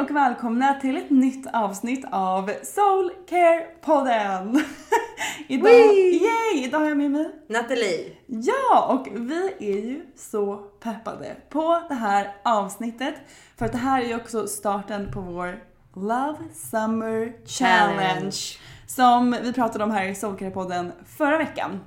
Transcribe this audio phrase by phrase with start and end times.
[0.00, 4.64] Hej och välkomna till ett nytt avsnitt av Soul Care podden
[5.48, 8.16] idag, yay, idag har jag med mig Nathalie.
[8.26, 13.14] Ja, och vi är ju så peppade på det här avsnittet.
[13.56, 18.00] För att det här är ju också starten på vår Love Summer Challenge.
[18.00, 18.36] Challenge.
[18.86, 21.80] Som vi pratade om här i Soulcare-podden förra veckan.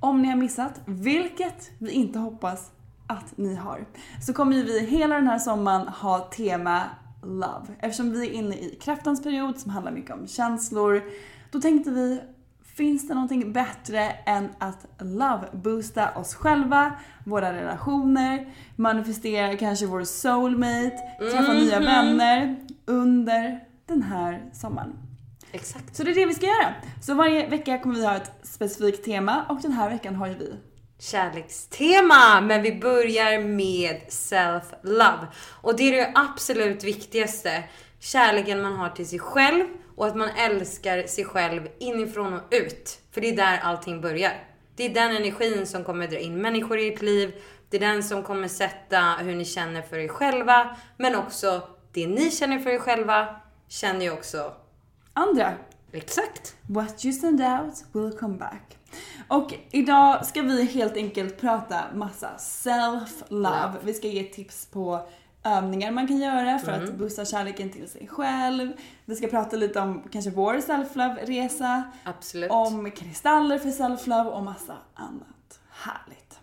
[0.00, 2.70] Om ni har missat, vilket vi inte hoppas
[3.06, 3.84] att ni har,
[4.26, 6.82] så kommer ju vi hela den här sommaren ha tema
[7.22, 7.66] Love.
[7.78, 11.02] Eftersom vi är inne i kraftens period som handlar mycket om känslor,
[11.50, 12.20] då tänkte vi
[12.76, 16.92] Finns det någonting bättre än att love-boosta oss själva,
[17.24, 22.56] våra relationer, manifestera kanske vår soulmate, träffa nya vänner
[22.86, 24.92] under den här sommaren?
[25.52, 25.96] Exakt.
[25.96, 26.74] Så det är det vi ska göra.
[27.02, 30.34] Så varje vecka kommer vi ha ett specifikt tema och den här veckan har ju
[30.34, 30.54] vi
[31.02, 35.26] Kärlekstema, men vi börjar med self-love.
[35.62, 37.64] Och det är det absolut viktigaste.
[38.00, 39.64] Kärleken man har till sig själv
[39.96, 42.98] och att man älskar sig själv inifrån och ut.
[43.10, 44.32] För det är där allting börjar.
[44.76, 47.34] Det är den energin som kommer dra in människor i ert liv.
[47.70, 50.76] Det är den som kommer sätta hur ni känner för er själva.
[50.96, 53.36] Men också det ni känner för er själva
[53.68, 54.52] känner ju också
[55.12, 55.52] andra
[55.92, 56.56] exakt.
[56.66, 58.78] What you send out will come back.
[59.28, 63.28] Och idag ska vi helt enkelt prata massa self-love.
[63.28, 63.78] Love.
[63.82, 65.08] Vi ska ge tips på
[65.44, 68.72] övningar man kan göra för att boosta kärleken till sig själv.
[69.04, 71.82] Vi ska prata lite om kanske vår self-love-resa.
[72.04, 72.50] Absolut.
[72.50, 76.38] Om kristaller för self-love och massa annat härligt.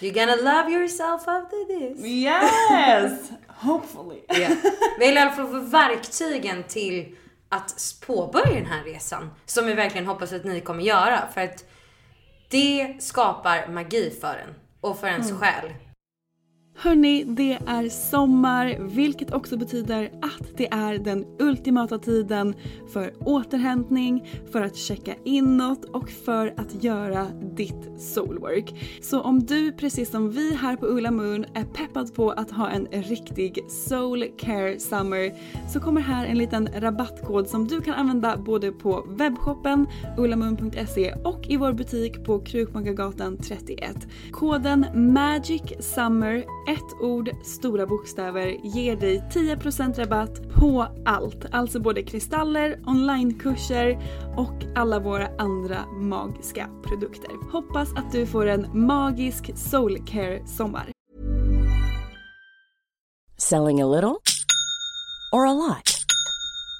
[0.00, 2.04] You're gonna love yourself after this.
[2.04, 3.30] Yes!
[3.46, 4.20] Hopefully.
[4.28, 4.48] Ja.
[4.98, 7.16] Vi vill i alla fall få verktygen till
[7.48, 9.30] att påbörja den här resan.
[9.46, 11.28] Som vi verkligen hoppas att ni kommer göra.
[11.34, 11.64] För att
[12.48, 14.54] det skapar magi för en.
[14.80, 15.72] Och för ens själ.
[16.76, 22.54] Hörni, det är sommar vilket också betyder att det är den ultimata tiden
[22.92, 27.26] för återhämtning, för att checka inåt och för att göra
[27.56, 28.74] ditt soulwork.
[29.02, 32.70] Så om du precis som vi här på Ulla Moon är peppad på att ha
[32.70, 35.32] en riktig soul care summer
[35.72, 39.86] så kommer här en liten rabattkod som du kan använda både på webbshoppen
[40.18, 43.96] ullamoon.se och i vår butik på Krukmakargatan 31.
[44.32, 51.46] Koden MAGICSUMMER ett ord, stora bokstäver, ger dig 10% rabatt på allt.
[51.50, 53.98] Alltså både kristaller, onlinekurser
[54.36, 57.30] och alla våra andra magiska produkter.
[57.52, 60.90] Hoppas att du får en magisk soulcare sommar.
[63.36, 64.16] Selling a little
[65.32, 65.93] or a lot?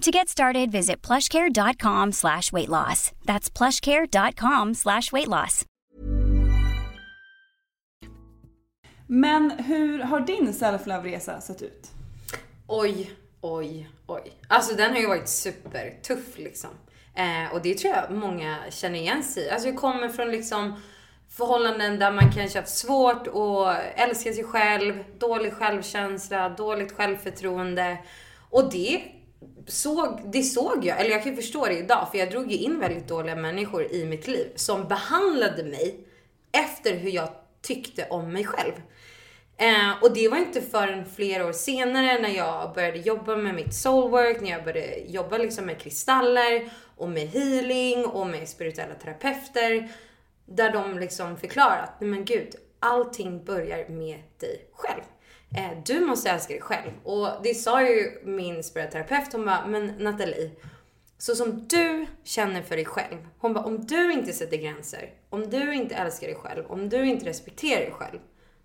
[0.00, 3.12] To get started, visit plushcare.com slash weight loss.
[3.26, 5.64] That's plushcare.com slash weight loss.
[9.06, 11.90] Men hur har din self-love-resa sett ut?
[12.66, 13.10] Oj,
[13.40, 14.32] oj, oj.
[14.48, 16.70] Alltså den har ju varit supertuff liksom.
[17.14, 19.50] Eh, och det tror jag många känner igen sig i.
[19.50, 20.80] Alltså jag kommer från liksom
[21.28, 27.98] förhållanden där man kanske haft svårt att älska sig själv, dålig självkänsla, dåligt självförtroende.
[28.50, 29.02] Och det
[29.66, 32.80] såg, det såg jag, eller jag kan förstå det idag, för jag drog ju in
[32.80, 36.06] väldigt dåliga människor i mitt liv som behandlade mig
[36.52, 37.28] efter hur jag
[37.62, 38.72] tyckte om mig själv.
[39.56, 43.74] Eh, och det var inte förrän flera år senare när jag började jobba med mitt
[43.74, 49.88] soulwork, när jag började jobba liksom med kristaller och med healing och med spirituella terapeuter.
[50.46, 55.02] Där de liksom förklarar att, nej men gud, allting börjar med dig själv.
[55.56, 56.90] Eh, du måste älska dig själv.
[57.04, 60.50] Och det sa ju min spiritualterapeut, hon bara, men Nathalie,
[61.18, 63.26] så som du känner för dig själv.
[63.38, 67.04] Hon bara, om du inte sätter gränser, om du inte älskar dig själv, om du
[67.04, 68.18] inte respekterar dig själv,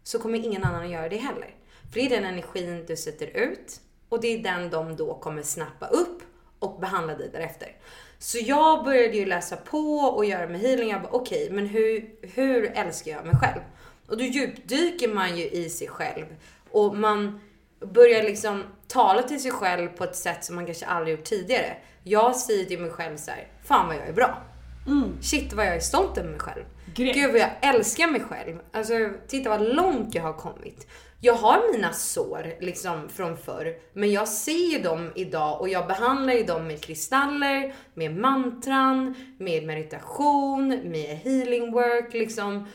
[0.04, 1.56] så kommer ingen annan att göra det heller.
[1.94, 5.42] För det är den energin du sätter ut och det är den de då kommer
[5.42, 6.22] snappa upp
[6.60, 7.76] och behandla dig därefter.
[8.20, 10.90] Så jag började ju läsa på och göra med healing.
[10.90, 13.62] Jag bara, okej, okay, men hur, hur älskar jag mig själv?
[14.08, 16.26] Och då djupdyker man ju i sig själv
[16.76, 17.40] och man
[17.94, 21.78] börjar liksom tala till sig själv på ett sätt som man kanske aldrig gjort tidigare.
[22.04, 24.44] Jag säger till mig själv så här, fan vad jag är bra.
[24.88, 25.22] Mm.
[25.22, 26.64] Shit vad jag är stolt över mig själv.
[26.96, 27.16] Gret.
[27.16, 28.60] Gud vad jag älskar mig själv.
[28.72, 28.94] Alltså
[29.28, 30.88] titta vad långt jag har kommit.
[31.22, 35.88] Jag har mina sår liksom från förr, men jag ser ju dem idag och jag
[35.88, 42.68] behandlar ju dem med kristaller, med mantran, med meditation, med healing work liksom.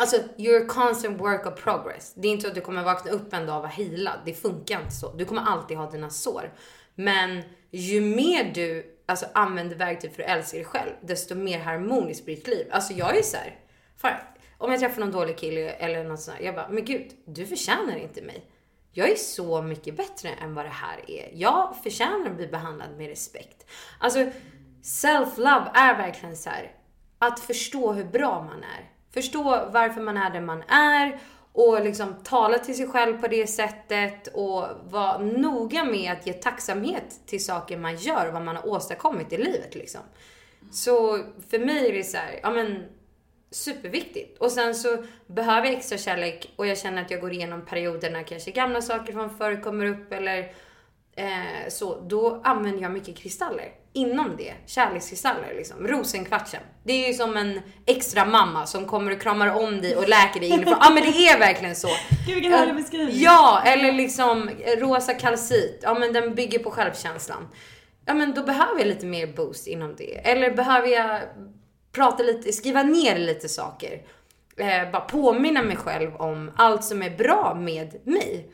[0.00, 2.12] Alltså, you're a constant work of progress.
[2.14, 4.18] Det är inte så att du kommer vakna upp en dag och vara healad.
[4.24, 5.12] Det funkar inte så.
[5.12, 6.52] Du kommer alltid ha dina sår.
[6.94, 12.24] Men ju mer du alltså, använder verktyg för att älska dig själv, desto mer harmoniskt
[12.24, 12.66] blir ditt liv.
[12.70, 13.58] Alltså jag är så här,
[14.58, 17.96] om jag träffar någon dålig kille eller något sånt jag bara, men gud, du förtjänar
[17.96, 18.50] inte mig.
[18.92, 21.30] Jag är så mycket bättre än vad det här är.
[21.34, 23.66] Jag förtjänar att bli behandlad med respekt.
[23.98, 24.18] Alltså,
[24.82, 26.72] self-love är verkligen så här,
[27.18, 28.99] att förstå hur bra man är.
[29.14, 31.18] Förstå varför man är där man är
[31.52, 36.32] Och liksom tala till sig själv på det sättet och vara noga med att ge
[36.32, 40.00] tacksamhet till saker man gör och vad man har åstadkommit i livet liksom.
[40.72, 41.18] Så
[41.50, 42.84] för mig är det så här, ja men
[43.50, 44.38] superviktigt.
[44.38, 48.10] Och sen så behöver jag extra kärlek och jag känner att jag går igenom perioder
[48.10, 50.52] när kanske gamla saker från förr kommer upp eller
[51.20, 52.00] eh, så.
[52.00, 54.52] Då använder jag mycket kristaller inom det.
[54.66, 55.86] Kärlekskristaller liksom.
[55.86, 56.60] Rosenkvartsen.
[56.84, 60.40] Det är ju som en extra mamma som kommer och kramar om dig och läker
[60.40, 60.76] dig inifrån.
[60.80, 61.88] Ja men det är verkligen så.
[62.26, 63.16] Gud vilken härlig beskrivning.
[63.18, 65.80] Ja, eller liksom rosa kalcit.
[65.82, 67.48] Ja men den bygger på självkänslan.
[68.06, 70.30] Ja men då behöver jag lite mer boost inom det.
[70.30, 71.20] Eller behöver jag
[71.92, 74.02] prata lite, skriva ner lite saker.
[74.56, 78.50] Eh, bara påminna mig själv om allt som är bra med mig.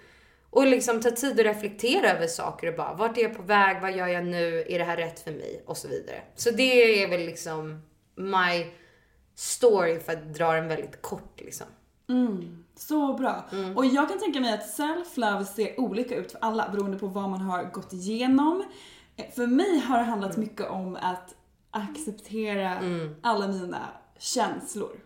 [0.57, 3.81] Och liksom ta tid att reflektera över saker och bara, vart är jag på väg?
[3.83, 4.65] Vad gör jag nu?
[4.69, 5.63] Är det här rätt för mig?
[5.67, 6.23] Och så vidare.
[6.35, 7.83] Så det är väl liksom
[8.15, 8.67] my
[9.35, 11.67] story för att dra den väldigt kort liksom.
[12.09, 13.45] Mm, så bra.
[13.53, 13.77] Mm.
[13.77, 17.31] Och jag kan tänka mig att self-love ser olika ut för alla beroende på vad
[17.31, 18.65] man har gått igenom.
[19.17, 21.35] Eh, För mig har det handlat mycket om att
[21.71, 23.15] acceptera Mm.
[23.23, 24.97] alla mina känslor.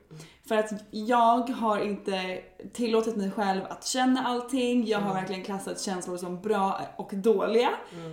[0.51, 2.39] För att jag har inte
[2.73, 4.87] tillåtit mig själv att känna allting.
[4.87, 7.71] Jag har verkligen klassat känslor som bra och dåliga.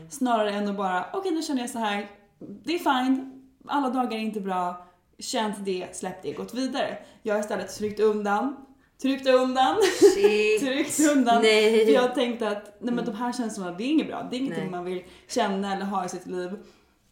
[0.10, 2.10] Snarare än att bara, okej nu känner jag så här.
[2.40, 4.88] det är fine, alla dagar är inte bra,
[5.20, 6.98] känt det, släppt det, gått vidare.
[7.24, 8.56] Jag har istället tryckt undan,
[9.02, 9.76] tryckt undan,
[10.60, 11.42] tryckt undan.
[11.42, 11.86] Nej.
[11.86, 14.28] För jag tänkte att nej men de här känslorna, det är inget bra.
[14.30, 14.72] Det är ingenting Nej.
[14.72, 16.52] man vill känna eller ha i sitt liv.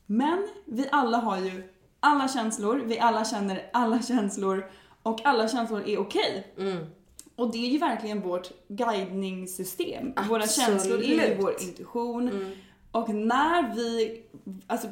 [0.06, 1.64] Men vi alla har ju
[2.00, 4.66] alla känslor, vi alla känner alla känslor
[5.06, 6.54] och alla känslor är okej.
[6.58, 6.86] Mm.
[7.36, 10.14] Och det är ju verkligen vårt guidningssystem.
[10.30, 11.44] Våra känslor är ju Absolut.
[11.44, 12.30] vår intuition.
[12.30, 12.52] Mm.
[12.92, 14.24] Och när vi
[14.68, 14.88] alltså,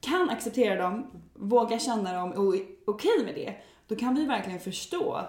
[0.00, 3.54] kan acceptera dem, våga känna dem och är okej med det,
[3.86, 5.20] då kan vi verkligen förstå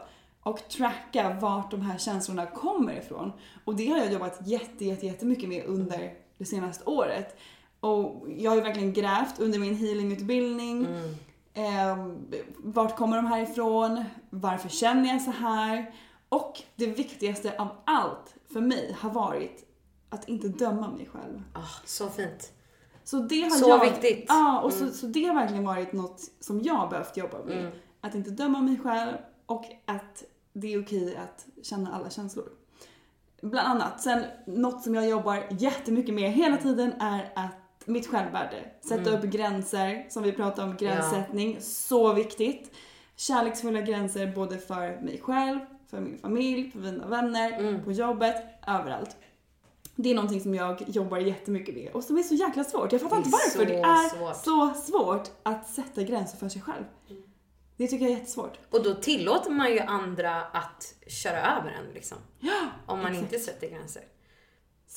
[0.43, 3.31] och tracka vart de här känslorna kommer ifrån.
[3.65, 7.37] Och det har jag jobbat jätte, jätte, jättemycket med under det senaste året.
[7.79, 10.87] Och jag har ju verkligen grävt under min healingutbildning.
[11.53, 12.07] Eh,
[12.57, 14.03] vart kommer de här ifrån?
[14.29, 15.93] Varför känner jag så här?
[16.29, 19.69] Och det viktigaste av allt för mig har varit
[20.09, 21.43] att inte döma mig själv.
[21.53, 22.51] Ah, så fint.
[23.03, 24.25] Så det har Så jag, viktigt.
[24.27, 27.71] Ja, och så, så det har verkligen varit något som jag behövt jobba med.
[28.01, 29.13] Att inte döma mig själv
[29.45, 32.49] och att det är okej att känna alla känslor.
[33.41, 34.01] Bland annat.
[34.01, 38.65] Sen något som jag jobbar jättemycket med hela tiden är att mitt självvärde.
[38.81, 41.57] Sätta upp gränser, som vi pratade om, gränssättning.
[41.61, 42.71] Så viktigt.
[43.15, 45.59] Kärleksfulla gränser både för mig själv,
[45.89, 48.35] för min familj, för mina vänner, på jobbet,
[48.67, 49.17] överallt.
[49.95, 52.91] Det är någonting som jag jobbar jättemycket med och som är så jäkla svårt.
[52.91, 53.65] Jag fattar inte varför.
[53.65, 54.35] Det är svårt.
[54.35, 56.83] så svårt att sätta gränser för sig själv.
[57.77, 58.57] Det tycker jag är jättesvårt.
[58.69, 62.17] Och då tillåter man ju andra att köra över en liksom.
[62.39, 63.33] Ja, Om man exakt.
[63.33, 64.03] inte sätter gränser.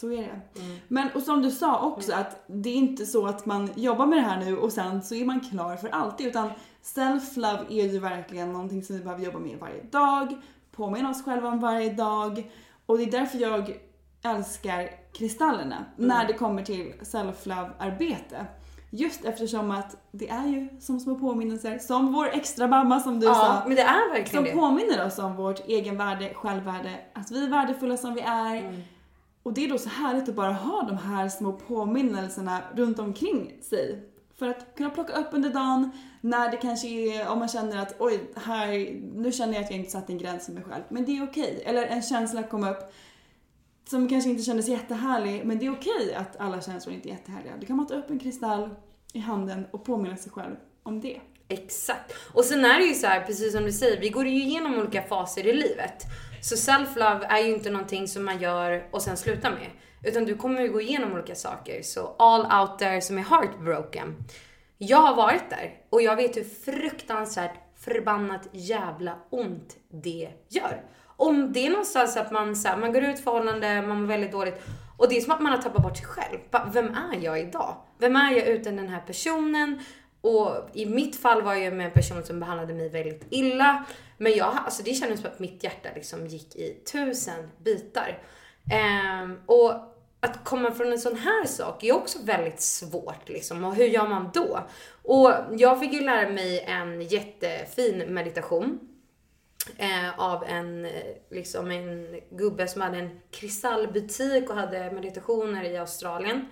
[0.01, 0.41] Så är det.
[0.89, 4.19] Men och som du sa också att det är inte så att man jobbar med
[4.19, 6.51] det här nu och sen så är man klar för alltid utan
[6.83, 10.37] self-love är ju verkligen någonting som vi behöver jobba med varje dag,
[10.73, 12.51] påminna oss själva om varje dag
[12.87, 13.77] och det är därför jag
[14.23, 18.47] älskar kristallerna när det kommer till self-love-arbete.
[18.91, 23.27] Just eftersom att det är ju som små påminnelser, som vår extra mamma som du
[23.27, 23.63] Ja, sa.
[23.69, 24.61] men det är verkligen Som det.
[24.61, 28.57] påminner oss om vårt egenvärde, självvärde, att vi är värdefulla som vi är.
[28.57, 28.83] Mm.
[29.47, 33.53] Och det är då så härligt att bara ha de här små påminnelserna runt omkring
[33.63, 34.09] sig.
[34.35, 37.95] För att kunna plocka upp under dagen när det kanske är, om man känner att
[37.99, 38.69] oj, här,
[39.15, 40.83] nu känner jag att jag inte satt en gräns för mig själv.
[40.89, 41.63] Men det är okej.
[41.67, 42.93] Eller en känsla kom upp
[43.89, 47.53] som kanske inte kändes jättehärlig, men det är okej att alla känslor inte är jättehärliga.
[47.61, 48.71] Då kan man ta upp en kristall
[49.13, 51.21] i handen och påminna sig själv om det.
[51.49, 52.15] Exakt.
[52.33, 54.79] Och sen är det ju så här, precis som du säger, vi går ju igenom
[54.79, 56.03] olika faser i livet.
[56.43, 59.71] Så self-love är ju inte någonting som man gör och sen slutar med.
[60.05, 61.83] Utan du kommer ju gå igenom olika saker.
[61.83, 64.17] Så all out there som är heartbroken.
[64.79, 70.83] Jag har varit där och jag vet hur fruktansvärt förbannat jävla ont det gör.
[71.17, 74.33] Om det är någonstans att man, så här, man går ut förhållande, man mår väldigt
[74.33, 74.63] dåligt
[74.97, 76.39] och det är som att man har tappat bort sig själv.
[76.73, 77.77] Vem är jag idag?
[77.99, 79.81] Vem är jag utan den här personen?
[80.21, 83.85] Och i mitt fall var jag med en person som behandlade mig väldigt illa.
[84.19, 88.23] Men jag, alltså det kändes som att mitt hjärta liksom gick i tusen bitar.
[88.73, 89.73] Ehm, och
[90.21, 93.65] att komma från en sån här sak är också väldigt svårt liksom.
[93.65, 94.61] Och hur gör man då?
[95.03, 98.79] Och jag fick ju lära mig en jättefin meditation.
[99.77, 100.89] Eh, av en,
[101.31, 106.47] liksom en gubbe som hade en kristallbutik och hade meditationer i Australien.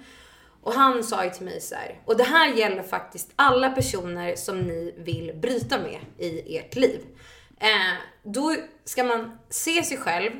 [0.64, 4.36] Och han sa ju till mig så här, och det här gäller faktiskt alla personer
[4.36, 7.00] som ni vill bryta med i ert liv.
[7.60, 10.30] Eh, då ska man se sig själv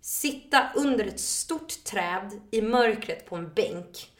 [0.00, 4.10] sitta under ett stort träd i mörkret på en bänk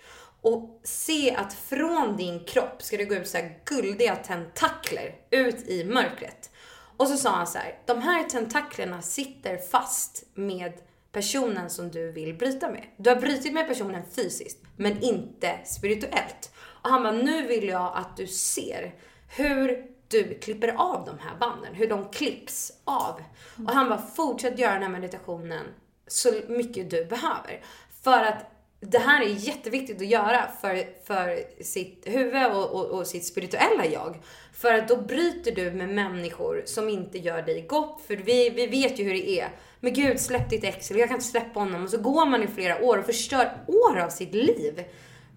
[0.41, 5.69] och se att från din kropp ska det gå ut så här guldiga tentakler ut
[5.69, 6.51] i mörkret.
[6.97, 10.73] Och så sa han så här, de här tentaklerna sitter fast med
[11.15, 12.85] personen som du vill bryta med.
[12.97, 16.53] Du har brutit med personen fysiskt, men inte spirituellt.
[16.83, 18.95] Och han bara, nu vill jag att du ser
[19.37, 23.23] hur du klipper av de här banden, hur de klipps av.
[23.67, 25.67] Och han bara, fortsätt göra den här meditationen
[26.07, 27.65] så mycket du behöver.
[28.03, 33.07] För att det här är jätteviktigt att göra för, för sitt huvud och, och, och,
[33.07, 34.17] sitt spirituella jag.
[34.53, 38.03] För att då bryter du med människor som inte gör dig gott.
[38.07, 39.49] För vi, vi vet ju hur det är.
[39.85, 41.85] Men gud, släpp ditt ex, eller jag kan inte släppa honom.
[41.85, 44.85] Och så går man i flera år och förstör år av sitt liv.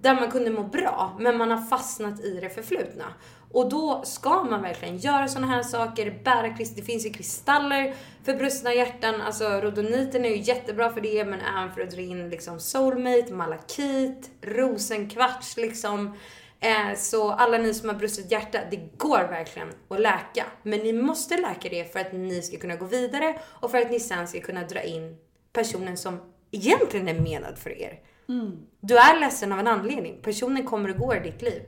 [0.01, 3.05] Där man kunde må bra, men man har fastnat i det förflutna.
[3.51, 6.81] Och då ska man verkligen göra såna här saker, bära kristaller.
[6.81, 9.21] Det finns ju kristaller för brustna hjärtan.
[9.21, 13.33] Alltså rodoniten är ju jättebra för det, men även för att dra in liksom soulmate,
[13.33, 16.13] malakit, rosenkvarts liksom.
[16.59, 20.45] Eh, så alla ni som har brustet hjärta, det går verkligen att läka.
[20.63, 23.91] Men ni måste läka det för att ni ska kunna gå vidare och för att
[23.91, 25.17] ni sen ska kunna dra in
[25.53, 26.19] personen som
[26.51, 27.99] egentligen är menad för er.
[28.29, 28.57] Mm.
[28.79, 30.19] Du är ledsen av en anledning.
[30.21, 31.61] Personen kommer och går i ditt liv.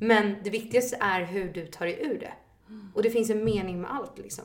[0.00, 2.32] Men det viktigaste är hur du tar dig ur det.
[2.94, 4.44] Och det finns en mening med allt liksom.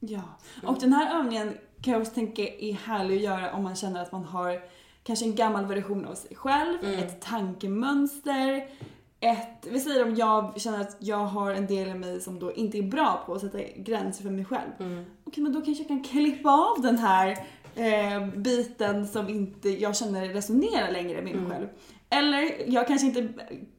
[0.00, 0.22] Ja,
[0.62, 4.02] och den här övningen kan jag också tänka är härlig att göra om man känner
[4.02, 4.62] att man har
[5.02, 6.98] kanske en gammal version av sig själv, mm.
[6.98, 8.68] ett tankemönster,
[9.20, 12.52] ett, vi säger om jag känner att jag har en del i mig som då
[12.52, 14.70] inte är bra på att sätta gränser för mig själv.
[14.80, 15.04] Mm.
[15.24, 17.30] Okej men då kanske jag kan klippa av den här
[17.74, 21.50] eh, biten som inte jag känner resonerar längre med mig mm.
[21.50, 21.68] själv.
[22.10, 23.28] Eller jag kanske inte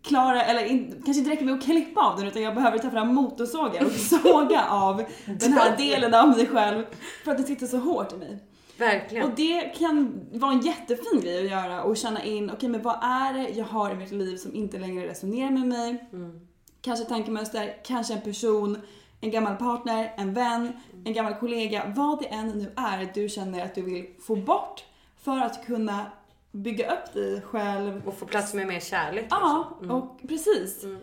[0.04, 2.90] klarar, eller in, kanske inte räcker med att klippa av den utan jag behöver ta
[2.90, 6.84] fram motorsågar och såga av den här delen av mig själv
[7.24, 8.40] för att det sitter så hårt i mig.
[8.80, 9.30] Verkligen.
[9.30, 12.82] Och det kan vara en jättefin grej att göra och känna in, okej okay, men
[12.82, 16.08] vad är det jag har i mitt liv som inte längre resonerar med mig?
[16.14, 16.48] Mm.
[16.82, 18.78] Kanske tankemönster, kanske en person,
[19.22, 20.72] en gammal partner, en vän,
[21.06, 24.86] en gammal kollega, vad det än nu är du känner att du vill få bort
[25.18, 26.06] för att kunna
[26.52, 28.08] bygga upp dig själv.
[28.08, 29.26] Och få plats med mer kärlek.
[29.30, 29.96] Ja, mm.
[29.96, 30.84] och precis.
[30.84, 31.02] Mm.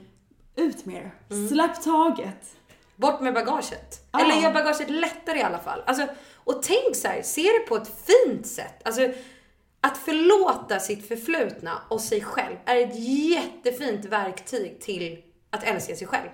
[0.56, 1.14] Ut mer.
[1.30, 1.48] Mm.
[1.48, 2.56] Släpp taget.
[2.96, 4.08] Bort med bagaget.
[4.12, 4.20] Ja.
[4.20, 5.82] Eller gör bagaget lättare i alla fall.
[5.86, 8.82] Alltså, och tänk så här, se det på ett fint sätt.
[8.84, 9.08] Alltså,
[9.80, 16.06] att förlåta sitt förflutna och sig själv är ett jättefint verktyg till att älska sig
[16.06, 16.28] själv.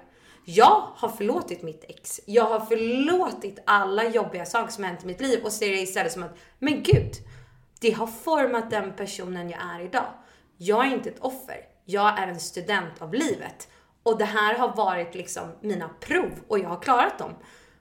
[0.44, 2.20] Jag har förlåtit mitt ex.
[2.26, 6.12] Jag har förlåtit alla jobbiga saker som hänt i mitt liv och ser det istället
[6.12, 7.12] som att, men gud,
[7.80, 10.06] det har format den personen jag är idag.
[10.56, 11.56] Jag är inte ett offer.
[11.84, 13.68] Jag är en student av livet.
[14.02, 17.34] Och det här har varit liksom mina prov och jag har klarat dem.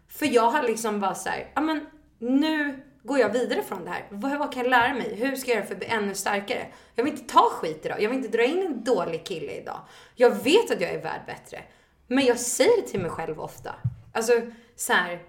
[0.07, 1.85] För jag har liksom bara såhär, ja men
[2.19, 4.07] nu går jag vidare från det här.
[4.09, 5.15] Vad, vad kan jag lära mig?
[5.15, 6.67] Hur ska jag göra för att bli ännu starkare?
[6.95, 8.01] Jag vill inte ta skit idag.
[8.01, 9.79] Jag vill inte dra in en dålig kille idag.
[10.15, 11.63] Jag vet att jag är värd bättre.
[12.07, 13.75] Men jag säger det till mig själv ofta.
[14.13, 14.41] Alltså
[14.75, 15.19] så här,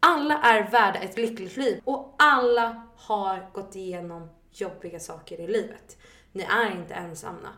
[0.00, 5.96] alla är värda ett lyckligt liv och alla har gått igenom jobbiga saker i livet.
[6.32, 7.48] Ni är inte ensamma.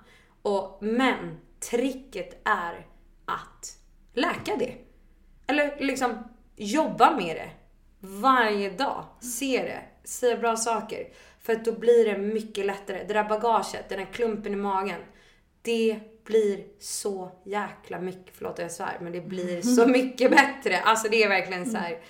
[0.43, 2.87] Och, men tricket är
[3.25, 3.77] att
[4.13, 4.75] läka det.
[5.47, 6.19] Eller liksom
[6.57, 7.51] jobba med det.
[8.01, 9.05] Varje dag.
[9.21, 10.09] Se det.
[10.09, 11.09] Säga bra saker.
[11.41, 13.05] För att då blir det mycket lättare.
[13.09, 15.01] Det där bagaget, den där klumpen i magen.
[15.63, 20.81] Det blir så jäkla mycket, förlåt jag svär, men det blir så mycket bättre.
[20.81, 22.01] Alltså det är verkligen så här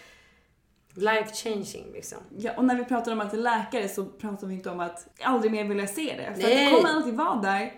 [0.95, 2.19] life changing liksom.
[2.39, 5.53] Ja, och när vi pratar om att läkare så pratar vi inte om att aldrig
[5.53, 6.35] mer vilja se det.
[6.35, 6.65] För Nej.
[6.65, 7.73] det kommer alltid vara där.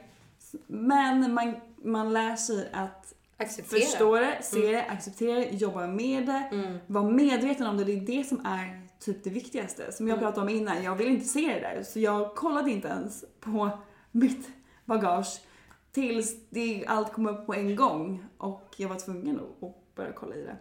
[0.66, 3.80] Men man, man lär sig att acceptera.
[3.80, 4.72] förstå det, se mm.
[4.72, 6.78] det, acceptera det, jobba med det, mm.
[6.86, 7.84] vara medveten om det.
[7.84, 9.92] Det är det som är typ det viktigaste.
[9.92, 10.24] Som jag mm.
[10.24, 11.82] pratade om innan, jag vill inte se det där.
[11.82, 13.70] Så jag kollade inte ens på
[14.10, 14.50] mitt
[14.84, 15.40] bagage
[15.92, 20.34] tills det, allt kom upp på en gång och jag var tvungen att börja kolla
[20.34, 20.56] i det.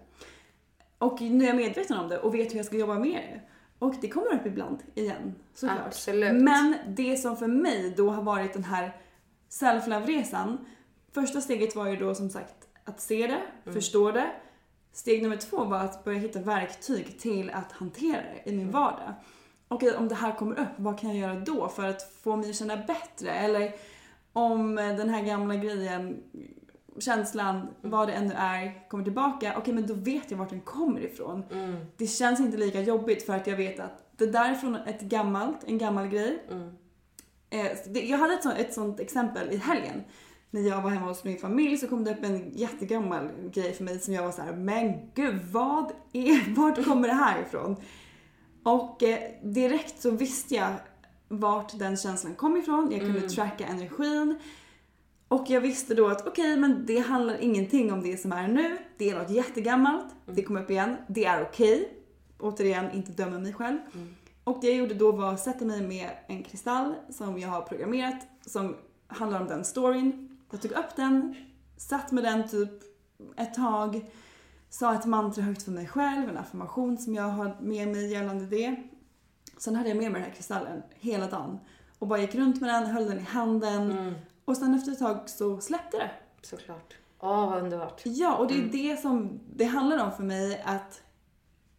[0.97, 3.41] Och nu är jag medveten om det och vet hur jag ska jobba med det.
[3.79, 5.87] Och det kommer upp ibland igen, såklart.
[5.87, 6.43] Absolut.
[6.43, 8.95] Men det som för mig då har varit den här
[9.49, 10.57] self-love-resan.
[11.21, 13.73] Första steget var ju då som sagt att se det, mm.
[13.73, 14.31] förstå det.
[14.93, 18.71] Steg nummer två var att börja hitta verktyg till att hantera det i min mm.
[18.71, 19.13] vardag.
[19.67, 22.49] Och om det här kommer upp, vad kan jag göra då för att få mig
[22.49, 23.31] att känna bättre?
[23.31, 23.75] Eller
[24.33, 26.23] om den här gamla grejen
[26.99, 27.71] känslan, mm.
[27.81, 31.01] vad det ännu är, kommer tillbaka, okej okay, men då vet jag vart den kommer
[31.01, 31.43] ifrån.
[31.51, 31.85] Mm.
[31.97, 35.01] Det känns inte lika jobbigt för att jag vet att det där är från ett
[35.01, 36.43] gammalt, en gammal grej.
[36.51, 36.77] Mm.
[37.49, 40.03] Eh, jag hade ett sånt, ett sånt exempel i helgen.
[40.51, 43.83] När jag var hemma hos min familj så kom det upp en jättegammal grej för
[43.83, 47.75] mig som jag var så här, men gud vad är, vart kommer det här ifrån?
[48.63, 50.73] Och eh, direkt så visste jag
[51.27, 54.39] vart den känslan kom ifrån, jag kunde tracka energin.
[55.27, 58.77] Och jag visste då att okej, men det handlar ingenting om det som är nu.
[58.97, 61.93] Det är något jättegammalt, det kommer upp igen, det är okej.
[62.39, 63.77] Återigen, inte döma mig själv.
[64.43, 67.61] Och det jag gjorde då var att sätta mig med en kristall som jag har
[67.61, 68.75] programmerat som
[69.07, 70.36] handlar om den storyn.
[70.51, 71.35] Jag tog upp den,
[71.77, 72.69] satt med den typ
[73.37, 74.05] ett tag,
[74.69, 78.45] sa ett mantra högt för mig själv, en affirmation som jag har med mig gällande
[78.45, 78.75] det.
[79.57, 81.59] Sen hade jag med mig den här kristallen hela dagen
[81.99, 85.29] och bara gick runt med den, höll den i handen och sen efter ett tag
[85.29, 86.11] så släppte det.
[86.41, 86.95] Såklart.
[87.19, 88.01] Åh, vad underbart.
[88.05, 91.01] Ja, och det är det som det handlar om för mig att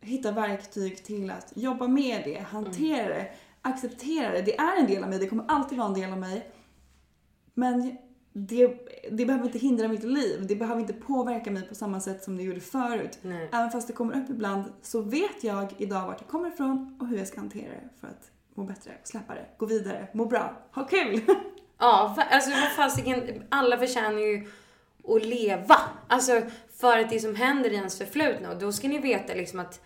[0.01, 4.43] hitta verktyg till att jobba med det, hantera det, acceptera det.
[4.43, 6.51] Det är en del av mig, det kommer alltid vara en del av mig.
[7.55, 7.97] Men
[8.47, 12.25] det, det behöver inte hindra mitt liv, det behöver inte påverka mig på samma sätt
[12.25, 13.19] som det gjorde förut.
[13.23, 13.49] Nej.
[13.53, 17.07] Även fast det kommer upp ibland så vet jag idag vart det kommer ifrån och
[17.07, 20.57] hur jag ska hantera det för att må bättre, släppa det, gå vidare, må bra,
[20.75, 21.21] ha kul.
[21.81, 24.47] Ja, fa- alltså vad fasiken, alla förtjänar ju
[25.17, 25.77] att leva.
[26.07, 26.43] Alltså
[26.77, 29.81] för att det som händer i ens förflutna och då ska ni veta liksom att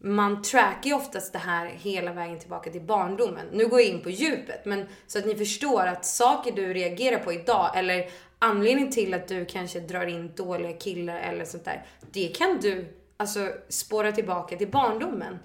[0.00, 3.46] man trackar ju oftast det här hela vägen tillbaka till barndomen.
[3.52, 7.18] Nu går jag in på djupet, men så att ni förstår att saker du reagerar
[7.18, 11.86] på idag eller anledningen till att du kanske drar in dåliga killar eller sånt där.
[12.12, 15.38] Det kan du alltså spåra tillbaka till barndomen.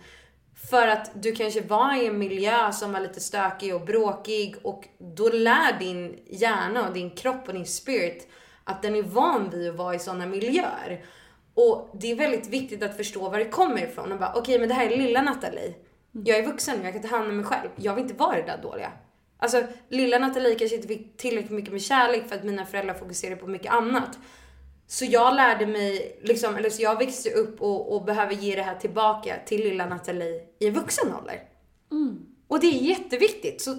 [0.70, 4.88] För att du kanske var i en miljö som var lite stökig och bråkig och
[4.98, 8.28] då lär din hjärna och din kropp och din spirit
[8.63, 11.06] att den är van vid att vara i sådana miljöer.
[11.56, 14.70] Och det är väldigt viktigt att förstå var det kommer ifrån och bara okej men
[14.70, 15.74] det här är lilla Nathalie.
[16.12, 17.70] Jag är vuxen, jag kan ta hand om mig själv.
[17.76, 18.91] Jag vill inte vara det där dåliga.
[19.38, 23.36] Alltså lilla Nathalie kanske inte fick tillräckligt mycket med kärlek för att mina föräldrar fokuserade
[23.41, 24.18] på mycket annat.
[24.88, 28.62] Så jag lärde mig, liksom, eller så jag växte upp och, och behöver ge det
[28.62, 31.41] här tillbaka till lilla Nathalie i vuxen ålder.
[32.48, 33.62] Och det är jätteviktigt.
[33.62, 33.76] Så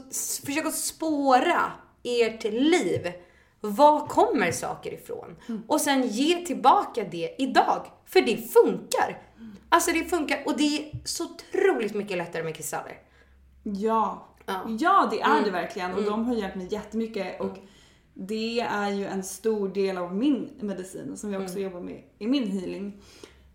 [0.46, 3.12] försök att spåra ert liv.
[3.70, 5.36] Var kommer saker ifrån?
[5.66, 7.86] Och sen ge tillbaka det idag.
[8.06, 9.22] För det funkar.
[9.68, 12.98] Alltså det funkar och det är så otroligt mycket lättare med kristaller.
[13.62, 14.28] Ja.
[14.46, 14.62] Ja.
[14.80, 17.56] ja, det är det verkligen och de har hjälpt mig jättemycket och
[18.14, 22.26] det är ju en stor del av min medicin som jag också jobbar med i
[22.26, 23.02] min healing.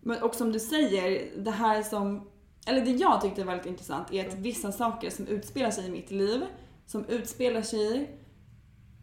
[0.00, 2.30] Men och som du säger, det här som,
[2.66, 5.90] eller det jag tyckte var väldigt intressant är att vissa saker som utspelar sig i
[5.90, 6.42] mitt liv,
[6.86, 8.16] som utspelar sig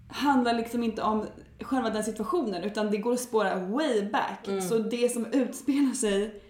[0.09, 1.25] handlar liksom inte om
[1.61, 4.49] själva den situationen utan det går att spåra way back.
[4.69, 6.41] Så det som utspelar sig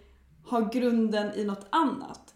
[0.46, 2.36] har grunden i något annat.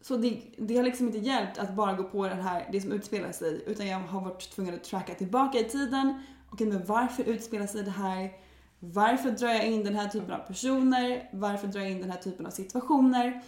[0.00, 2.92] Så det, det har liksom inte hjälpt att bara gå på den här, det som
[2.92, 6.22] utspelar sig utan jag har varit tvungen att tracka tillbaka i tiden.
[6.50, 8.30] Okej men varför utspelar sig det här?
[8.78, 11.28] Varför drar jag in den här typen av personer?
[11.32, 13.42] Varför drar jag in den här typen av situationer?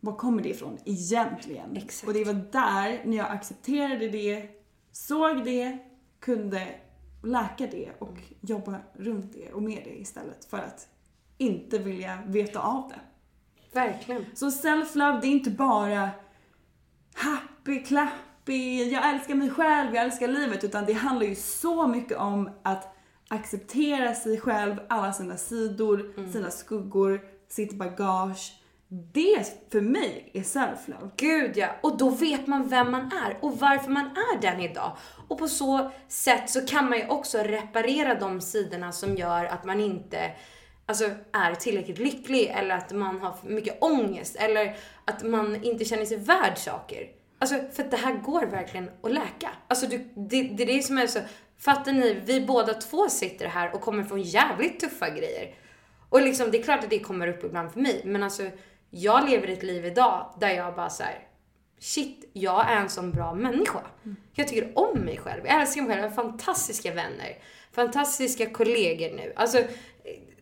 [0.00, 1.76] Var kommer det ifrån egentligen?
[1.76, 2.08] Exakt.
[2.08, 4.48] Och det var där, när jag accepterade det,
[4.92, 5.78] såg det,
[6.20, 6.66] kunde
[7.22, 10.88] läka det och jobba runt det och med det istället för att
[11.38, 13.00] inte vilja veta av det.
[13.72, 14.24] Verkligen.
[14.34, 16.10] Så self-love, det är inte bara
[17.14, 20.64] happy, clappy, jag älskar mig själv, jag älskar livet.
[20.64, 22.96] Utan det handlar ju så mycket om att
[23.28, 28.62] acceptera sig själv, alla sina sidor, sina skuggor, sitt bagage.
[28.88, 31.10] Det för mig är self-love.
[31.16, 34.96] Gud ja, och då vet man vem man är och varför man är den idag.
[35.28, 39.64] Och på så sätt så kan man ju också reparera de sidorna som gör att
[39.64, 40.30] man inte
[40.86, 45.84] alltså, är tillräckligt lycklig eller att man har för mycket ångest eller att man inte
[45.84, 47.08] känner sig värd saker.
[47.38, 49.50] Alltså för att det här går verkligen att läka.
[49.68, 51.20] Alltså du, det, det är det som är så,
[51.58, 55.54] fattar ni, vi båda två sitter här och kommer från jävligt tuffa grejer.
[56.08, 58.42] Och liksom, det är klart att det kommer upp ibland för mig, men alltså
[58.96, 61.18] jag lever ett liv idag där jag bara så här,
[61.80, 63.80] shit, jag är en sån bra människa.
[64.34, 67.38] Jag tycker om mig själv, jag älskar mig själv, jag har fantastiska vänner,
[67.72, 69.32] fantastiska kollegor nu.
[69.36, 69.58] Alltså,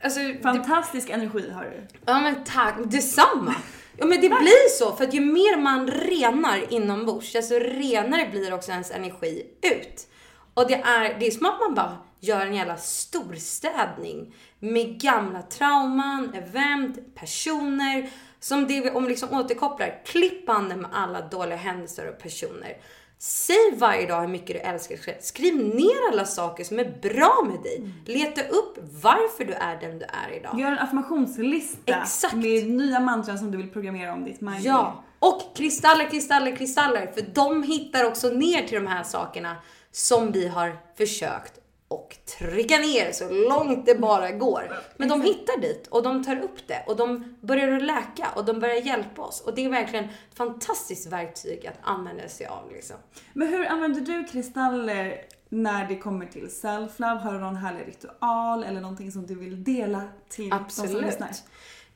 [0.00, 1.96] alltså det, Fantastisk energi har du.
[2.06, 3.54] Ja men tack, detsamma.
[3.96, 8.54] Ja men det blir så, för att ju mer man renar inombords, desto renare blir
[8.54, 10.08] också ens energi ut.
[10.54, 15.42] Och det är, det är som att man bara gör en jävla storstädning med gamla
[15.42, 18.10] trauman, event, personer.
[18.44, 22.76] Som det, om vi liksom återkopplar, klipp banden med alla dåliga händelser och personer.
[23.18, 25.16] Säg varje dag hur mycket du älskar dig själv.
[25.20, 27.92] Skriv ner alla saker som är bra med dig.
[28.06, 30.60] Leta upp varför du är den du är idag.
[30.60, 32.34] Gör en affirmationslista Exakt.
[32.34, 34.60] med nya mantran som du vill programmera om ditt mind.
[34.64, 37.12] Ja, och kristaller, kristaller, kristaller.
[37.14, 39.56] För de hittar också ner till de här sakerna
[39.92, 41.60] som vi har försökt
[41.94, 44.72] och trycka ner så långt det bara går.
[44.96, 48.44] Men de hittar dit och de tar upp det och de börjar att läka och
[48.44, 49.40] de börjar hjälpa oss.
[49.40, 52.72] Och det är verkligen ett fantastiskt verktyg att använda sig av.
[52.72, 52.96] Liksom.
[53.32, 57.18] Men hur använder du kristaller när det kommer till self-love?
[57.18, 61.04] Har du någon härlig ritual eller någonting som du vill dela till de som Absolut.
[61.04, 61.30] lyssnar?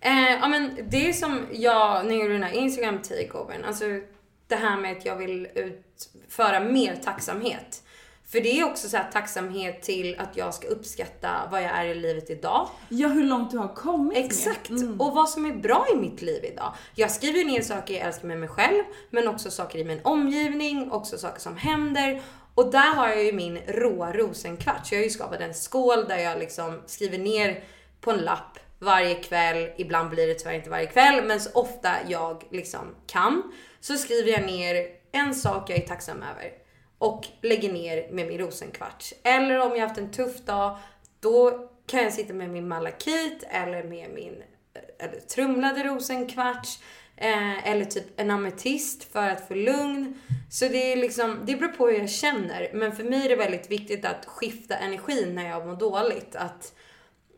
[0.01, 3.85] Eh, ja men det är som jag, när jag gjorde den här Instagram takeovern, alltså
[4.47, 7.83] det här med att jag vill utföra mer tacksamhet.
[8.31, 11.85] För det är också så här tacksamhet till att jag ska uppskatta vad jag är
[11.85, 12.69] i livet idag.
[12.88, 14.27] Ja, hur långt du har kommit med.
[14.27, 14.71] Exakt!
[14.71, 15.01] Mm.
[15.01, 16.75] Och vad som är bra i mitt liv idag.
[16.95, 20.91] Jag skriver ner saker jag älskar med mig själv, men också saker i min omgivning,
[20.91, 22.23] också saker som händer.
[22.55, 24.93] Och där har jag ju min råa rosenkvarts.
[24.93, 27.64] Jag har ju skapat en skål där jag liksom skriver ner
[28.01, 29.71] på en lapp varje kväll.
[29.77, 33.43] Ibland blir det tyvärr inte varje kväll, men så ofta jag liksom kan.
[33.81, 36.68] Så skriver jag ner en sak jag är tacksam över
[36.99, 39.15] och lägger ner med min rosenkvarts.
[39.23, 40.79] Eller om jag haft en tuff dag,
[41.21, 44.43] då kan jag sitta med min malakit eller med min
[44.75, 46.79] eh, eller trumlade rosenkvarts.
[47.17, 50.21] Eh, eller typ en ametist för att få lugn.
[50.51, 52.71] Så det är liksom, det beror på hur jag känner.
[52.75, 56.37] Men för mig är det väldigt viktigt att skifta energin när jag mår dåligt.
[56.37, 56.73] Att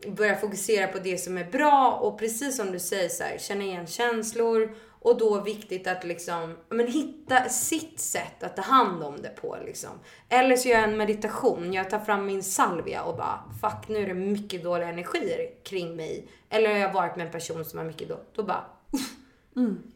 [0.07, 3.63] börja fokusera på det som är bra och precis som du säger så här, känna
[3.63, 9.21] igen känslor och då viktigt att liksom, men hitta sitt sätt att ta hand om
[9.21, 9.89] det på liksom.
[10.29, 14.03] Eller så gör jag en meditation, jag tar fram min salvia och bara fuck nu
[14.03, 16.27] är det mycket dåliga energier kring mig.
[16.49, 19.17] Eller har jag varit med en person som har mycket då, då bara uff.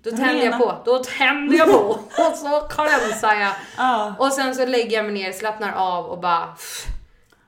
[0.02, 1.88] Då tänder jag på, då tänder jag på
[2.30, 3.54] och så klämsar jag.
[3.78, 4.16] Ja.
[4.20, 6.86] Och sen så lägger jag mig ner, slappnar av och bara uff,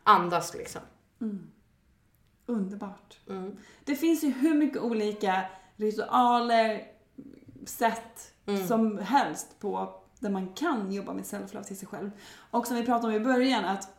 [0.04, 0.82] andas liksom.
[2.46, 3.18] Underbart.
[3.30, 3.58] Mm.
[3.84, 5.42] Det finns ju hur mycket olika
[5.76, 6.82] ritualer,
[7.68, 8.68] sätt Mm.
[8.68, 12.12] som helst på där man kan jobba med self-love till sig själv.
[12.52, 13.90] Och som vi pratade om i början att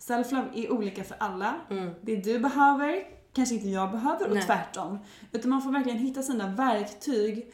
[0.00, 1.54] self-love är olika för alla.
[2.02, 4.34] Det du behöver kanske inte jag behöver och Mm.
[4.38, 4.46] Nej.
[4.46, 4.98] tvärtom.
[5.32, 7.52] Utan man får verkligen hitta sina verktyg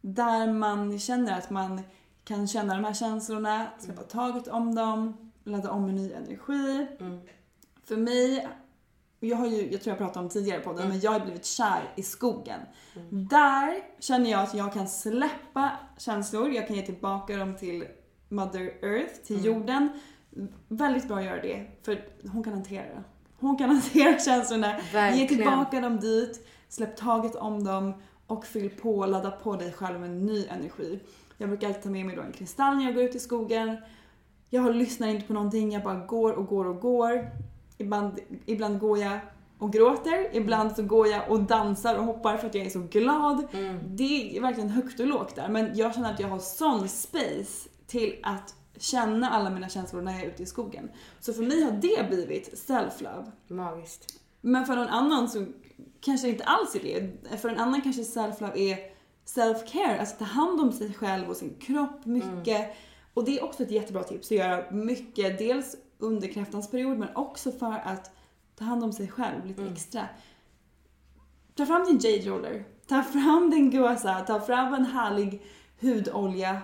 [0.00, 1.80] där man känner att man
[2.24, 6.86] kan känna de här känslorna, släppa taget om dem, ladda om med ny energi.
[7.00, 7.20] Mm.
[7.84, 8.48] För mig
[9.20, 10.76] jag har ju, jag tror jag pratade om tidigare på Mm.
[10.76, 12.60] podden, men jag har blivit kär i skogen.
[13.10, 17.84] Där känner jag att jag kan släppa känslor, jag kan ge tillbaka dem till
[18.28, 19.46] Mother Earth, till Mm.
[19.46, 19.88] jorden.
[20.68, 23.02] Väldigt bra att göra det, för hon kan hantera det.
[23.40, 25.28] Hon kan hantera känslorna, ge Verkligen.
[25.28, 27.92] tillbaka dem dit, släpp taget om dem
[28.26, 31.00] och fyll på, ladda på dig själv med ny energi.
[31.38, 33.76] Jag brukar alltid ta med mig då en kristall när jag går ut i skogen.
[34.50, 37.30] Jag lyssnar inte på någonting, jag bara går och går och går.
[37.80, 39.18] Ibland, ibland går jag
[39.58, 42.86] och gråter, ibland så går jag och dansar och hoppar för att jag är så
[42.90, 43.46] glad.
[43.84, 47.68] Det är verkligen högt och lågt där men jag känner att jag har sån space
[47.86, 50.90] till att känna alla mina känslor när jag är ute i skogen.
[51.20, 53.30] Så för mig har det blivit self-love.
[53.48, 54.20] Magiskt.
[54.40, 55.46] Men för någon annan så
[56.00, 57.38] kanske det inte alls är det.
[57.38, 58.76] För en annan kanske self-love är
[59.26, 62.76] self-care, alltså ta hand om sig själv och sin kropp mycket.
[63.14, 67.16] Och det är också ett jättebra tips att göra mycket, dels under kräftans period men
[67.16, 68.10] också för att
[68.56, 70.08] ta hand om sig själv lite extra.
[71.54, 75.42] Ta fram din jade roller, ta fram din guasa, ta fram en härlig
[75.80, 76.60] hudolja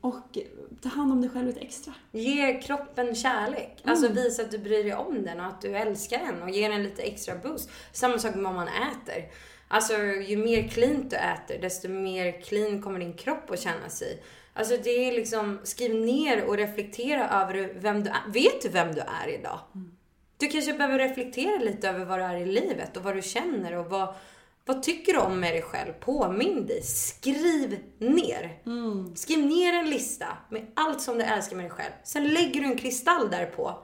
[0.00, 0.38] och
[0.82, 1.94] ta hand om dig själv lite extra.
[2.12, 3.82] Ge kroppen kärlek.
[3.84, 6.68] Alltså visa att du bryr dig om den och att du älskar den och ge
[6.68, 7.70] den lite extra boost.
[7.92, 9.24] Samma sak med vad man äter.
[9.68, 14.22] Alltså ju mer cleant du äter, desto mer clean kommer din kropp att känna sig.
[14.56, 18.32] Alltså det är liksom, skriv ner och reflektera över vem du är.
[18.32, 19.58] Vet du vem du är idag?
[20.36, 23.76] Du kanske behöver reflektera lite över vad du är i livet och vad du känner
[23.76, 24.14] och vad,
[24.66, 25.92] vad tycker du om med dig själv?
[25.92, 26.82] Påminn dig.
[26.82, 28.58] Skriv ner.
[29.16, 31.92] Skriv ner en lista med allt som du älskar med dig själv.
[32.04, 33.78] Sen lägger du en kristall där på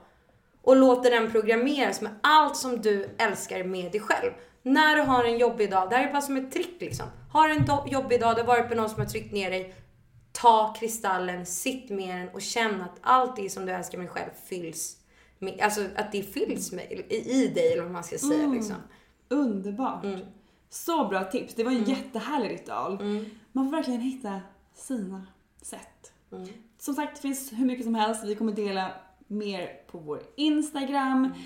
[0.61, 4.31] och låter den programmeras med allt som du älskar med dig själv.
[4.63, 7.05] När du har en jobbig dag, det här är bara som ett trick liksom.
[7.31, 9.75] Har du en jobbig dag, du har varit på någon som har tryckt ner dig.
[10.31, 14.13] Ta kristallen, sitt med den och känn att allt det som du älskar med dig
[14.13, 14.97] själv fylls.
[15.39, 18.75] Med, alltså att det fylls med, i, i dig eller vad man ska säga liksom.
[19.29, 20.03] Underbart.
[20.03, 20.19] Mm.
[20.69, 21.53] Så bra tips.
[21.55, 23.01] Det var en jättehärlig ritual.
[23.01, 23.25] Mm.
[23.51, 24.41] Man får verkligen hitta
[24.73, 25.27] sina
[25.61, 26.13] sätt.
[26.31, 26.47] Mm.
[26.79, 28.23] Som sagt, det finns hur mycket som helst.
[28.23, 28.91] Vi kommer dela
[29.27, 31.25] mer på vår Instagram.
[31.25, 31.37] Mm.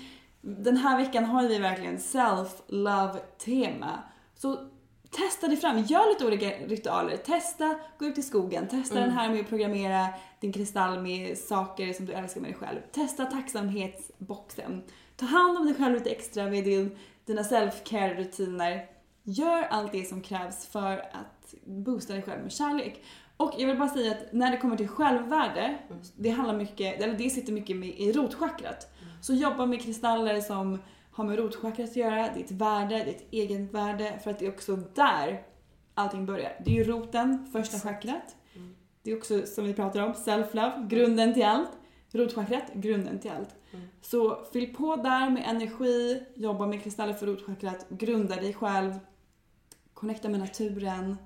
[0.64, 4.02] Den här veckan har vi verkligen self-love tema.
[4.34, 4.68] Så
[5.10, 5.78] testa dig fram.
[5.78, 7.16] Gör lite olika ritualer.
[7.16, 8.68] Testa, gå ut i skogen.
[8.68, 9.08] Testa Mm.
[9.08, 10.06] den här med att programmera
[10.40, 12.78] din kristall med saker som du älskar med dig själv.
[12.92, 14.82] Testa tacksamhetsboxen.
[15.16, 18.86] Ta hand om dig själv lite extra med din, dina self-care rutiner.
[19.22, 23.04] Gör allt det som krävs för att boosta dig själv med kärlek.
[23.36, 25.78] Och jag vill bara säga att när det kommer till självvärde,
[26.16, 28.92] det handlar mycket, eller det sitter mycket med i rotchakrat.
[29.22, 30.78] Så jobba med kristaller som
[31.16, 34.76] har med rotchakrat att göra, ditt värde, ditt eget värde för att det är också
[34.76, 35.42] där
[35.94, 36.60] allting börjar.
[36.64, 38.36] Det är ju roten, första chakrat.
[39.02, 41.70] Det är också som vi pratar om, self-love, grunden till allt.
[42.12, 43.48] Rotchakrat, grunden till allt.
[44.02, 48.98] Så fyll på där med energi, jobba med kristaller för rotchakrat, grunda dig själv,
[49.94, 51.16] connecta med naturen.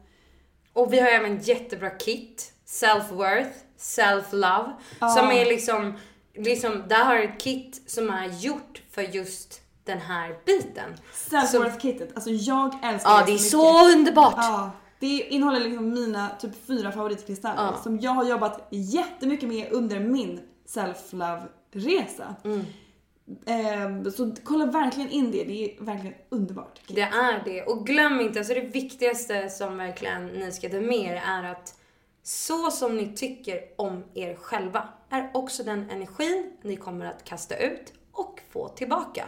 [0.73, 2.53] Och vi har även jättebra kit.
[2.67, 4.73] Self-worth, self-love.
[4.99, 5.95] Som är liksom,
[6.35, 10.95] liksom, där har ett kit som är gjort för just den här biten.
[11.15, 13.97] Self-worth-kittet, alltså jag älskar Ja, det är så så mycket.
[13.99, 14.35] underbart!
[14.37, 17.81] Ja, det innehåller liksom mina typ fyra favoritkristaller Ja.
[17.83, 22.35] som jag har jobbat jättemycket med under min self-love-resa.
[22.45, 22.61] Mm.
[23.47, 26.81] Ehm, så kolla verkligen in det, det är verkligen underbart.
[26.89, 27.63] Det är det.
[27.63, 31.75] Och glöm inte, alltså det viktigaste som verkligen ni ska ta med er är att
[32.23, 37.57] så som ni tycker om er själva är också den energin ni kommer att kasta
[37.57, 39.25] ut och få tillbaka.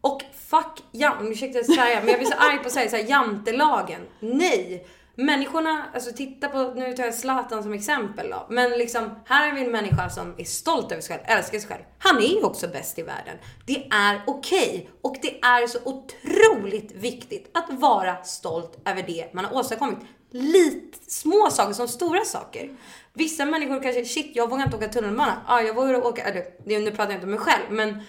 [0.00, 2.96] Och fuck ja, ursäkta att säga men jag blir så arg på att säga så
[2.96, 4.00] här, jantelagen.
[4.20, 4.86] Nej!
[5.14, 8.46] Människorna, alltså titta på, nu tar jag Zlatan som exempel då.
[8.50, 11.68] Men liksom, här har vi en människa som är stolt över sig själv, älskar sig
[11.68, 11.82] själv.
[11.98, 13.36] Han är ju också bäst i världen.
[13.66, 14.90] Det är okej.
[15.02, 19.98] Och det är så otroligt viktigt att vara stolt över det man har åstadkommit.
[20.30, 22.76] Lite små saker som stora saker.
[23.12, 25.40] Vissa människor kanske, shit jag vågar inte åka tunnelbana.
[25.48, 28.02] Ja, jag vågar åka, äh, eller nu pratar jag inte om mig själv, men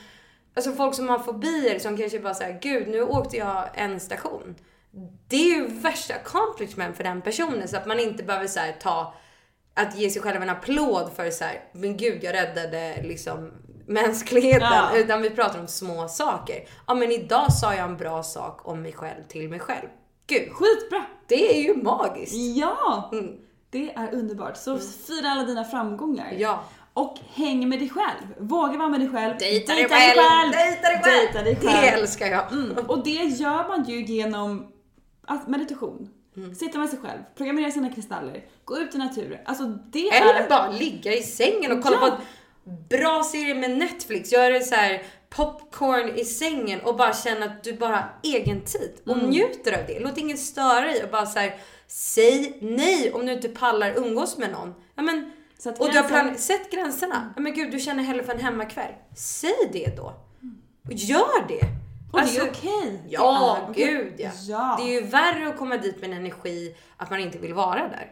[0.53, 4.55] Alltså folk som har fobier som kanske bara säger gud nu åkte jag en station.
[5.27, 8.71] Det är ju värsta accomplishment för den personen så att man inte behöver så här,
[8.71, 9.13] ta
[9.73, 13.51] att ge sig själv en applåd för så här, men gud jag räddade liksom
[13.87, 14.69] mänskligheten.
[14.71, 14.97] Ja.
[14.97, 16.67] Utan vi pratar om små saker.
[16.87, 19.87] Ja men idag sa jag en bra sak om mig själv till mig själv.
[20.27, 21.05] Gud, Skitbra!
[21.27, 22.33] det är ju magiskt.
[22.33, 23.09] Ja!
[23.11, 23.37] Mm.
[23.69, 24.57] Det är underbart.
[24.57, 26.33] Så fira alla dina framgångar.
[26.37, 26.63] Ja.
[26.93, 28.27] Och häng med dig själv.
[28.39, 29.37] Våga vara med dig själv.
[29.39, 30.51] Dejta dig själv!
[30.51, 31.03] Dejta dig själv!
[31.03, 31.99] Dejta dig Det själv.
[32.01, 32.51] älskar jag.
[32.53, 32.77] Mm.
[32.87, 34.67] Och det gör man ju genom
[35.27, 36.09] att meditation.
[36.37, 36.55] Mm.
[36.55, 39.39] Sitta med sig själv, programmera sina kristaller, gå ut i naturen.
[39.45, 40.49] Alltså det Eller är...
[40.49, 42.09] bara ligga i sängen och kolla Ja.
[42.09, 42.15] på
[42.69, 44.29] en bra serie med Netflix.
[44.29, 48.91] Det så här popcorn i sängen och bara känna att du bara har egen tid
[49.05, 49.29] och Mm.
[49.29, 49.99] njuter av det.
[49.99, 51.55] Låt ingen störa dig och bara så här,
[51.87, 54.73] säg nej om du inte pallar umgås med någon.
[54.95, 55.31] Ja, men,
[55.65, 57.33] Och du har plan- sätt gränserna.
[57.35, 58.91] Ja, men gud, du känner hellre för en hemmakväll.
[59.17, 60.03] Säg det då.
[60.85, 61.61] Och gör det.
[62.13, 63.01] Och Alltså, det är okej.
[63.09, 64.29] Ja, Det är gud ja.
[64.47, 64.77] Ja.
[64.79, 67.87] Det är ju värre att komma dit med en energi att man inte vill vara
[67.87, 68.11] där.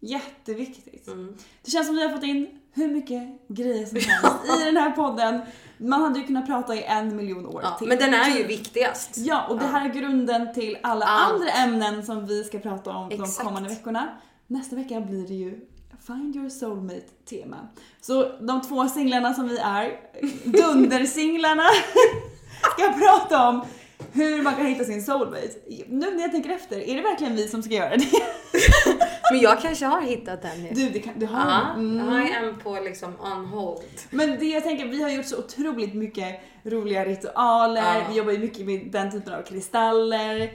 [0.00, 1.06] Jätteviktigt.
[1.08, 1.36] Mm.
[1.64, 4.90] Det känns som vi har fått in hur mycket grejer som helst i den här
[4.90, 5.40] podden.
[5.78, 7.88] Man hade ju kunnat prata i en miljon år Ja, till.
[7.88, 9.10] men den är ju viktigast.
[9.16, 11.32] Ja, och det här är grunden till alla Allt.
[11.34, 13.38] andra ämnen som vi ska prata om Exakt.
[13.38, 14.08] de kommande veckorna.
[14.46, 15.60] Nästa vecka blir det ju
[16.06, 17.68] Find your soulmate tema.
[18.00, 20.00] Så de två singlarna som vi är,
[20.44, 21.62] dundersinglarna,
[22.78, 23.64] ska prata om
[24.12, 25.50] hur man kan hitta sin soulmate.
[25.88, 28.10] Nu när jag tänker efter, är det verkligen vi som ska göra det?
[29.30, 30.68] Men jag kanske har hittat den nu.
[30.72, 31.96] Du, det kan, du har Ja, mm.
[31.98, 33.80] jag har en på liksom on hold.
[34.10, 38.06] Men det jag tänker, vi har gjort så otroligt mycket roliga ritualer, Ja.
[38.10, 40.52] vi jobbar ju mycket med den typen av kristaller.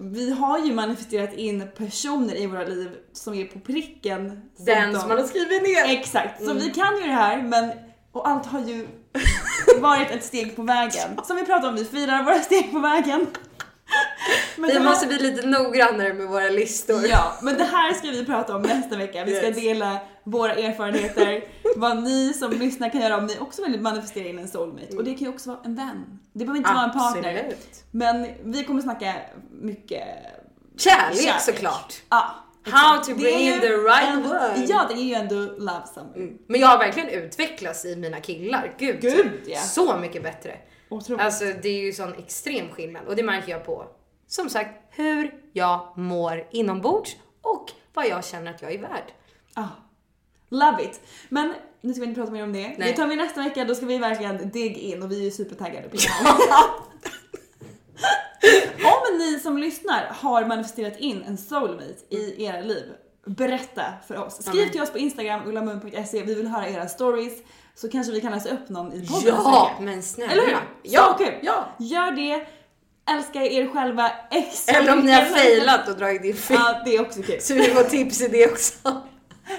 [0.00, 4.42] Vi har ju manifesterat in personer i våra liv som är på pricken.
[4.56, 5.84] Den de- som man har skrivit ner.
[5.98, 7.70] Exakt, så vi kan ju det här men,
[8.12, 8.86] och allt har ju
[9.80, 11.20] varit ett steg på vägen.
[11.24, 13.26] Som vi pratade om, vi firar våra steg på vägen.
[14.56, 17.00] Men Vi här- måste bli lite noggrannare med våra listor.
[17.06, 19.24] Ja, men det här ska vi prata om nästa vecka.
[19.24, 19.56] Vi ska Yes.
[19.56, 21.44] dela våra erfarenheter,
[21.76, 24.96] vad ni som lyssnar kan göra om ni också vill manifestera in en soulmate.
[24.96, 26.18] Och det kan ju också vara en vän.
[26.32, 27.34] Det behöver inte vara en partner.
[27.38, 27.84] Absolut.
[27.90, 29.14] Men vi kommer snacka
[29.50, 30.02] mycket
[30.78, 31.40] Kärlek, Kärlek.
[31.40, 31.94] såklart.
[32.10, 32.34] Ja.
[32.70, 34.68] How to bring in the right en, word.
[34.68, 36.32] Ja, det är ju ändå love summer.
[36.46, 38.72] Men jag har verkligen utvecklats i mina killar.
[38.78, 39.60] Gud, Gud, ja.
[39.60, 40.54] Så mycket bättre.
[40.88, 41.22] Otroligt.
[41.22, 43.86] Alltså det är ju sån extrem skillnad och det märker jag på,
[44.26, 49.12] som sagt, hur jag mår inombords och vad jag känner att jag är värd.
[49.54, 49.68] Ah.
[50.48, 51.00] Love it.
[51.28, 52.68] Men nu ska vi inte prata mer om det.
[52.68, 52.76] Nej.
[52.78, 55.30] Det tar vi nästa vecka, då ska vi verkligen dig in och vi är ju
[55.30, 55.96] supertaggade på.
[58.84, 62.92] Om ni som lyssnar har manifesterat in en soulmate i era liv,
[63.26, 64.42] berätta för oss.
[64.42, 67.32] Skriv till oss på Instagram, ullamun.se, vi vill höra era stories.
[67.74, 70.32] Så kanske vi kan läsa upp någon i podden Ja, men snälla.
[70.32, 70.56] Eller hur?
[70.82, 71.34] Ja, kul!
[71.42, 71.68] ja.
[71.78, 72.46] Gör det,
[73.10, 76.56] älska er själva extra Eller om ni har failat och dragit in fel.
[76.60, 77.40] Ja, det är också kul.
[77.40, 79.02] Så vi får tips i det också.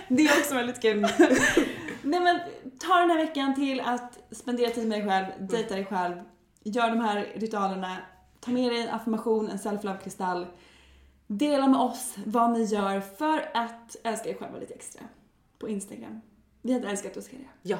[0.07, 1.07] Det är också väldigt kul.
[2.01, 2.39] Nej men
[2.79, 6.15] ta den här veckan till att spendera tid med dig själv, dejta dig själv,
[6.63, 7.97] gör de här ritualerna,
[8.39, 10.47] ta med dig en affirmation, en self-love kristall.
[11.27, 15.01] Dela med oss vad ni gör för att älska er själva lite extra.
[15.59, 16.21] På Instagram.
[16.61, 17.47] Vi hade älskat att se det.
[17.61, 17.77] Ja.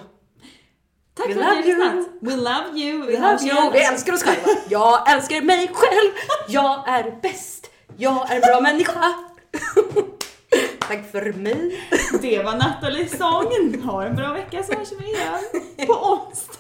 [1.14, 1.94] Tack We för att ni har love you.
[1.96, 2.22] lyssnat.
[2.22, 3.06] We love you.
[3.06, 3.72] Vi love you.
[3.72, 4.62] Vi älskar oss själva.
[4.70, 6.12] Jag älskar mig själv.
[6.48, 7.72] Jag är bäst.
[7.98, 9.14] Jag är en bra människa.
[10.80, 11.80] Tack för mig.
[12.22, 13.82] Det var Nathalies sång.
[13.84, 15.40] Ha en bra vecka så hörs vi igen
[15.88, 16.60] på onsdag.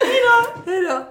[0.00, 0.70] Hejdå!
[0.70, 1.10] Hejdå.